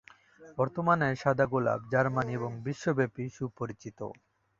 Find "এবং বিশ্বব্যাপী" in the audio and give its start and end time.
2.39-3.23